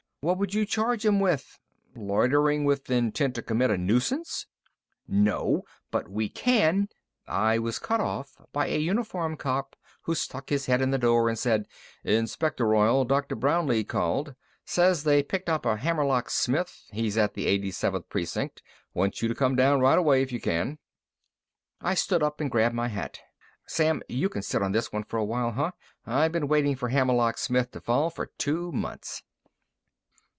[0.23, 1.57] What would you charge 'em with?
[1.95, 4.45] Loitering with intent to commit a nuisance?"
[5.07, 5.63] "No.
[5.89, 6.89] But we can"
[7.49, 11.27] I was cut off by a uniformed cop who stuck his head in the door
[11.27, 11.67] and said:
[12.03, 13.33] "Inspector Royall, Dr.
[13.35, 14.35] Brownlee called.
[14.63, 16.83] Says they picked up Hammerlock Smith.
[16.91, 18.61] He's at the 87th Precinct.
[18.93, 20.77] Wants you to come down right away if you can."
[21.81, 23.17] I stood up and grabbed my hat.
[23.65, 25.71] "Sam, you can sit on this one for a while, huh?
[26.05, 29.23] I've been waiting for Hammerlock Smith to fall for two months."